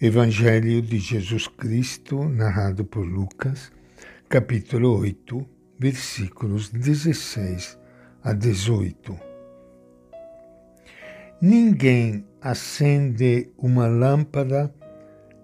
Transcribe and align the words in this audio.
Evangelho 0.00 0.80
de 0.80 0.96
Jesus 1.00 1.48
Cristo, 1.48 2.22
narrado 2.22 2.84
por 2.84 3.04
Lucas, 3.04 3.72
capítulo 4.28 4.96
8, 4.96 5.44
versículos 5.76 6.68
16 6.68 7.76
a 8.22 8.32
18. 8.32 9.18
Ninguém 11.42 12.24
acende 12.40 13.50
uma 13.58 13.88
lâmpada 13.88 14.72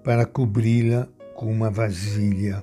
para 0.05 0.25
cobri-la 0.25 1.09
com 1.35 1.51
uma 1.51 1.69
vasilha 1.69 2.63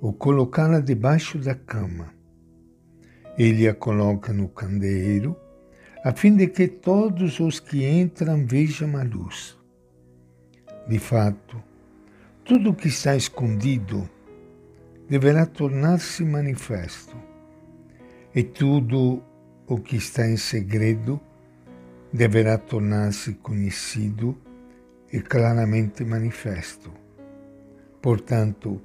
ou 0.00 0.12
colocá-la 0.12 0.80
debaixo 0.80 1.38
da 1.38 1.54
cama. 1.54 2.12
Ele 3.38 3.68
a 3.68 3.74
coloca 3.74 4.32
no 4.32 4.48
candeeiro, 4.48 5.36
a 6.02 6.12
fim 6.12 6.34
de 6.34 6.48
que 6.48 6.66
todos 6.66 7.38
os 7.38 7.60
que 7.60 7.88
entram 7.88 8.44
vejam 8.44 8.96
a 8.96 9.04
luz. 9.04 9.56
De 10.88 10.98
fato, 11.00 11.62
tudo 12.44 12.70
o 12.70 12.74
que 12.74 12.86
está 12.86 13.16
escondido 13.16 14.08
deverá 15.08 15.44
tornar-se 15.44 16.24
manifesto, 16.24 17.16
e 18.32 18.42
tudo 18.44 19.22
o 19.66 19.78
que 19.78 19.96
está 19.96 20.28
em 20.28 20.36
segredo 20.36 21.20
deverá 22.12 22.56
tornar-se 22.56 23.34
conhecido 23.34 24.36
e 25.12 25.20
claramente 25.20 26.04
manifesto. 26.04 26.92
Portanto, 28.00 28.80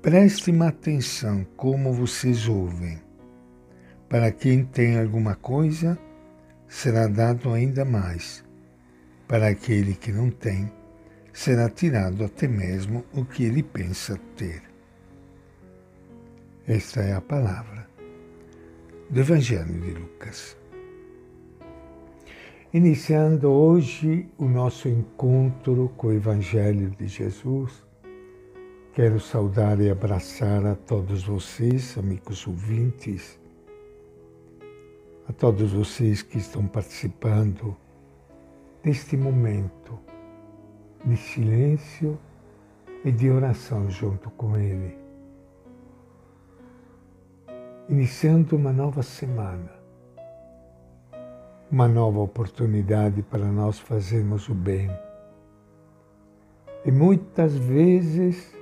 prestem 0.00 0.62
atenção 0.62 1.44
como 1.56 1.92
vocês 1.92 2.48
ouvem. 2.48 3.00
Para 4.08 4.30
quem 4.30 4.64
tem 4.64 4.96
alguma 4.96 5.34
coisa, 5.34 5.98
será 6.68 7.08
dado 7.08 7.52
ainda 7.52 7.84
mais. 7.84 8.44
Para 9.26 9.48
aquele 9.48 9.94
que 9.94 10.12
não 10.12 10.30
tem, 10.30 10.70
será 11.36 11.68
tirado 11.68 12.24
até 12.24 12.48
mesmo 12.48 13.04
o 13.12 13.22
que 13.22 13.44
ele 13.44 13.62
pensa 13.62 14.18
ter. 14.34 14.62
Esta 16.66 17.02
é 17.02 17.12
a 17.12 17.20
palavra 17.20 17.86
do 19.10 19.20
Evangelho 19.20 19.78
de 19.82 19.90
Lucas. 19.90 20.56
Iniciando 22.72 23.50
hoje 23.50 24.26
o 24.38 24.46
nosso 24.46 24.88
encontro 24.88 25.92
com 25.98 26.06
o 26.06 26.12
Evangelho 26.14 26.88
de 26.98 27.06
Jesus, 27.06 27.84
quero 28.94 29.20
saudar 29.20 29.78
e 29.78 29.90
abraçar 29.90 30.64
a 30.64 30.74
todos 30.74 31.24
vocês, 31.24 31.98
amigos 31.98 32.46
ouvintes, 32.46 33.38
a 35.28 35.34
todos 35.34 35.70
vocês 35.70 36.22
que 36.22 36.38
estão 36.38 36.66
participando 36.66 37.76
deste 38.82 39.18
momento 39.18 40.15
de 41.06 41.16
silêncio 41.16 42.18
e 43.04 43.12
de 43.12 43.30
oração 43.30 43.88
junto 43.88 44.28
com 44.30 44.56
Ele. 44.56 44.98
Iniciando 47.88 48.56
uma 48.56 48.72
nova 48.72 49.04
semana, 49.04 49.70
uma 51.70 51.86
nova 51.86 52.18
oportunidade 52.18 53.22
para 53.22 53.44
nós 53.44 53.78
fazermos 53.78 54.48
o 54.48 54.54
bem. 54.54 54.90
E 56.84 56.90
muitas 56.90 57.56
vezes 57.56 58.52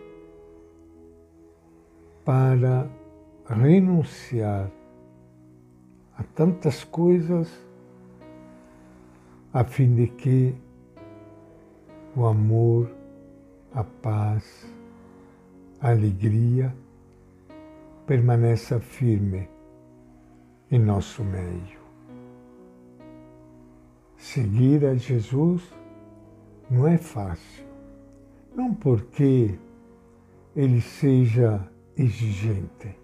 para 2.25 2.87
renunciar 3.49 4.71
a 6.17 6.23
tantas 6.35 6.85
coisas 6.85 7.51
a 9.53 9.65
fim 9.65 9.95
de 9.95 10.09
que 10.09 10.64
o 12.17 12.27
amor, 12.27 12.91
a 13.73 13.83
paz, 13.83 14.67
a 15.81 15.91
alegria 15.91 16.75
permaneça 18.07 18.79
firme 18.79 19.49
em 20.71 20.79
nosso 20.79 21.25
meio. 21.25 21.83
Seguir 24.17 24.87
a 24.87 24.95
Jesus 24.95 25.63
não 26.71 26.87
é 26.87 26.97
fácil, 26.97 27.67
não 28.55 28.73
porque 28.73 29.59
ele 30.55 30.81
seja 30.81 31.69
exigente, 31.97 32.97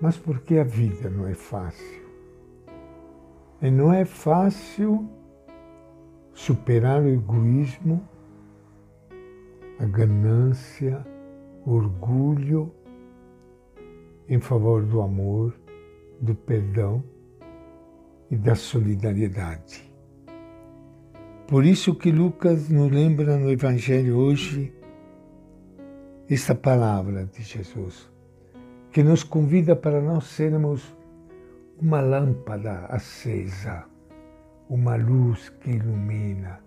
mas 0.00 0.16
porque 0.16 0.58
a 0.58 0.64
vida 0.64 1.10
não 1.10 1.26
é 1.26 1.34
fácil. 1.34 2.08
E 3.60 3.70
não 3.70 3.92
é 3.92 4.04
fácil 4.04 5.08
superar 6.38 7.02
o 7.02 7.08
egoísmo, 7.08 8.08
a 9.80 9.84
ganância, 9.84 11.04
o 11.66 11.72
orgulho 11.72 12.72
em 14.28 14.38
favor 14.38 14.84
do 14.84 15.00
amor, 15.00 15.52
do 16.20 16.36
perdão 16.36 17.02
e 18.30 18.36
da 18.36 18.54
solidariedade. 18.54 19.92
Por 21.48 21.64
isso 21.64 21.96
que 21.96 22.12
Lucas 22.12 22.68
nos 22.68 22.88
lembra 22.88 23.36
no 23.36 23.50
Evangelho 23.50 24.16
hoje 24.16 24.72
esta 26.30 26.54
palavra 26.54 27.24
de 27.24 27.42
Jesus, 27.42 28.08
que 28.92 29.02
nos 29.02 29.24
convida 29.24 29.74
para 29.74 30.00
nós 30.00 30.26
sermos 30.26 30.96
uma 31.80 32.00
lâmpada 32.00 32.86
acesa 32.86 33.87
uma 34.68 34.96
luz 34.96 35.48
que 35.48 35.70
ilumina, 35.70 36.60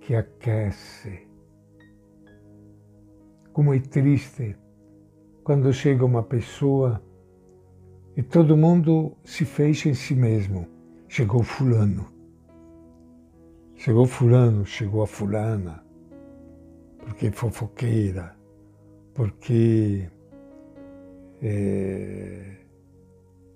que 0.00 0.14
aquece. 0.14 1.26
Como 3.52 3.74
é 3.74 3.80
triste 3.80 4.56
quando 5.42 5.72
chega 5.72 6.04
uma 6.04 6.22
pessoa 6.22 7.02
e 8.16 8.22
todo 8.22 8.56
mundo 8.56 9.16
se 9.24 9.44
fecha 9.44 9.88
em 9.88 9.94
si 9.94 10.14
mesmo. 10.14 10.66
Chegou 11.08 11.42
Fulano. 11.42 12.12
Chegou 13.76 14.06
Fulano, 14.06 14.64
chegou 14.64 15.02
a 15.02 15.06
Fulana, 15.06 15.84
porque 16.98 17.26
é 17.26 17.32
fofoqueira, 17.32 18.34
porque 19.12 20.08
é, 21.42 22.56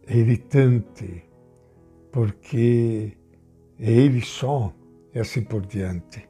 é 0.07 0.17
irritante, 0.17 1.25
porque 2.13 3.18
ele 3.79 4.21
só 4.21 4.75
e 5.15 5.19
assim 5.19 5.43
por 5.43 5.65
diante. 5.65 6.29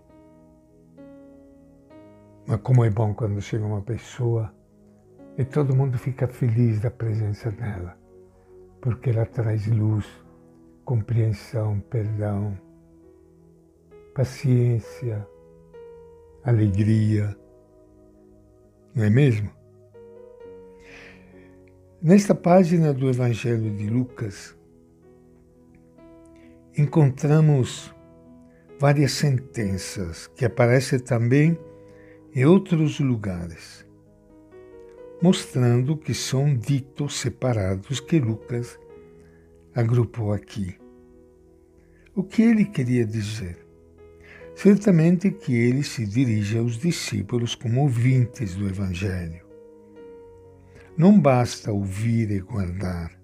Mas 2.47 2.61
como 2.61 2.85
é 2.85 2.91
bom 2.91 3.15
quando 3.15 3.41
chega 3.41 3.65
uma 3.65 3.83
pessoa 3.83 4.53
e 5.37 5.45
todo 5.45 5.77
mundo 5.77 5.97
fica 5.97 6.27
feliz 6.27 6.81
da 6.81 6.91
presença 6.91 7.51
dela, 7.51 7.97
porque 8.81 9.11
ela 9.11 9.25
traz 9.25 9.67
luz, 9.67 10.07
compreensão, 10.85 11.81
perdão, 11.81 12.59
paciência, 14.15 15.27
alegria. 16.43 17.37
Não 18.95 19.05
é 19.05 19.11
mesmo? 19.11 19.51
Nesta 22.03 22.35
página 22.35 22.93
do 22.93 23.09
Evangelho 23.09 23.71
de 23.77 23.89
Lucas, 23.89 24.58
encontramos 26.79 27.93
várias 28.79 29.11
sentenças 29.11 30.29
que 30.29 30.45
aparecem 30.45 31.01
também 31.01 31.59
em 32.33 32.45
outros 32.45 33.01
lugares, 33.01 33.85
mostrando 35.21 35.97
que 35.97 36.15
são 36.15 36.55
ditos 36.55 37.19
separados 37.19 37.99
que 37.99 38.21
Lucas 38.21 38.79
agrupou 39.75 40.33
aqui. 40.33 40.79
O 42.15 42.23
que 42.23 42.43
ele 42.43 42.65
queria 42.65 43.05
dizer? 43.05 43.59
Certamente 44.55 45.33
que 45.33 45.53
ele 45.53 45.83
se 45.83 46.07
dirige 46.07 46.59
aos 46.59 46.79
discípulos 46.79 47.57
como 47.57 47.81
ouvintes 47.81 48.55
do 48.55 48.69
Evangelho. 48.69 49.45
Não 50.97 51.19
basta 51.19 51.73
ouvir 51.73 52.31
e 52.31 52.39
guardar, 52.39 53.18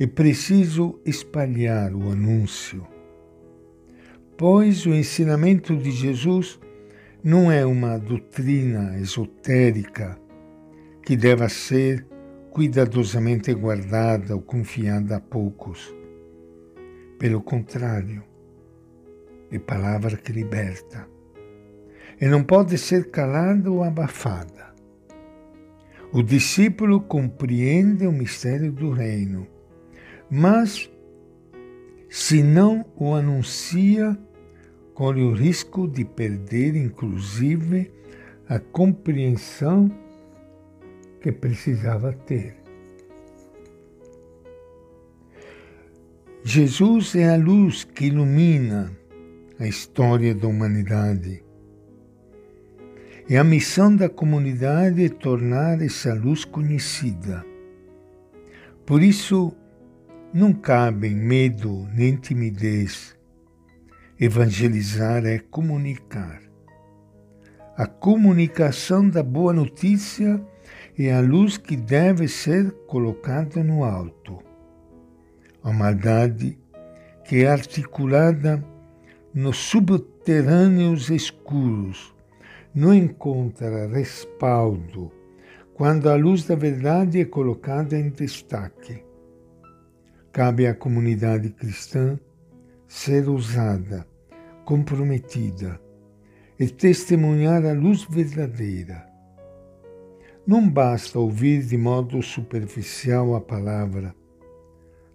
é 0.00 0.06
preciso 0.06 1.00
espalhar 1.04 1.92
o 1.92 2.12
anúncio, 2.12 2.86
pois 4.36 4.86
o 4.86 4.94
ensinamento 4.94 5.76
de 5.76 5.90
Jesus 5.90 6.60
não 7.24 7.50
é 7.50 7.66
uma 7.66 7.98
doutrina 7.98 8.96
esotérica 9.00 10.16
que 11.02 11.16
deva 11.16 11.48
ser 11.48 12.06
cuidadosamente 12.52 13.52
guardada 13.52 14.36
ou 14.36 14.40
confiada 14.40 15.16
a 15.16 15.20
poucos. 15.20 15.92
Pelo 17.18 17.42
contrário, 17.42 18.22
é 19.50 19.58
palavra 19.58 20.16
que 20.16 20.30
liberta 20.30 21.08
e 22.20 22.28
não 22.28 22.44
pode 22.44 22.78
ser 22.78 23.10
calada 23.10 23.68
ou 23.68 23.82
abafada. 23.82 24.72
O 26.12 26.22
discípulo 26.22 27.00
compreende 27.00 28.06
o 28.06 28.12
mistério 28.12 28.70
do 28.70 28.92
reino 28.92 29.57
mas 30.30 30.90
se 32.08 32.42
não 32.42 32.84
o 32.96 33.14
anuncia 33.14 34.18
corre 34.94 35.22
o 35.22 35.32
risco 35.32 35.86
de 35.86 36.04
perder, 36.04 36.74
inclusive, 36.74 37.92
a 38.48 38.58
compreensão 38.58 39.90
que 41.20 41.30
precisava 41.30 42.12
ter. 42.12 42.56
Jesus 46.42 47.14
é 47.14 47.28
a 47.28 47.36
luz 47.36 47.84
que 47.84 48.06
ilumina 48.06 48.90
a 49.58 49.66
história 49.66 50.34
da 50.34 50.48
humanidade. 50.48 51.44
E 53.28 53.36
a 53.36 53.44
missão 53.44 53.94
da 53.94 54.08
comunidade 54.08 55.04
é 55.04 55.08
tornar 55.10 55.82
essa 55.82 56.14
luz 56.14 56.44
conhecida. 56.44 57.44
Por 58.86 59.02
isso, 59.02 59.54
não 60.32 60.52
cabem 60.52 61.14
medo 61.14 61.88
nem 61.94 62.16
timidez. 62.16 63.16
Evangelizar 64.20 65.24
é 65.24 65.38
comunicar. 65.38 66.42
A 67.76 67.86
comunicação 67.86 69.08
da 69.08 69.22
boa 69.22 69.52
notícia 69.52 70.40
é 70.98 71.12
a 71.14 71.20
luz 71.20 71.56
que 71.56 71.76
deve 71.76 72.28
ser 72.28 72.72
colocada 72.86 73.62
no 73.62 73.84
alto. 73.84 74.38
A 75.62 75.72
maldade 75.72 76.58
que 77.24 77.44
é 77.44 77.48
articulada 77.48 78.62
nos 79.32 79.56
subterrâneos 79.56 81.08
escuros 81.08 82.14
não 82.74 82.92
encontra 82.92 83.86
respaldo 83.86 85.10
quando 85.74 86.10
a 86.10 86.16
luz 86.16 86.44
da 86.44 86.56
verdade 86.56 87.20
é 87.20 87.24
colocada 87.24 87.96
em 87.96 88.10
destaque. 88.10 89.07
Cabe 90.38 90.68
à 90.68 90.72
comunidade 90.72 91.50
cristã 91.50 92.16
ser 92.86 93.28
ousada, 93.28 94.06
comprometida, 94.64 95.80
e 96.56 96.68
testemunhar 96.68 97.66
a 97.66 97.72
luz 97.72 98.04
verdadeira. 98.04 99.04
Não 100.46 100.70
basta 100.70 101.18
ouvir 101.18 101.64
de 101.64 101.76
modo 101.76 102.22
superficial 102.22 103.34
a 103.34 103.40
palavra, 103.40 104.14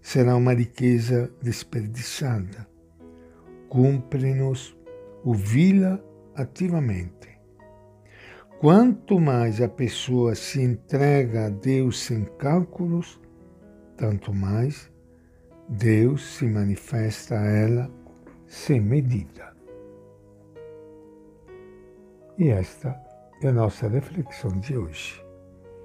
será 0.01 0.35
uma 0.35 0.53
riqueza 0.53 1.31
desperdiçada. 1.41 2.67
Cumpre-nos 3.69 4.77
ouvi-la 5.23 6.01
ativamente. 6.35 7.29
Quanto 8.59 9.21
mais 9.21 9.61
a 9.61 9.69
pessoa 9.69 10.35
se 10.35 10.61
entrega 10.61 11.45
a 11.45 11.49
Deus 11.49 12.01
sem 12.01 12.25
cálculos, 12.37 13.21
tanto 13.95 14.33
mais 14.33 14.91
Deus 15.69 16.21
se 16.21 16.45
manifesta 16.45 17.39
a 17.39 17.45
ela 17.45 17.91
sem 18.47 18.81
medida. 18.81 19.53
E 22.37 22.49
esta 22.49 22.99
é 23.41 23.47
a 23.47 23.53
nossa 23.53 23.87
reflexão 23.87 24.51
de 24.59 24.77
hoje, 24.77 25.23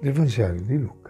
do 0.01 0.09
Evangelho 0.09 0.61
de 0.61 0.77
Lucas. 0.77 1.08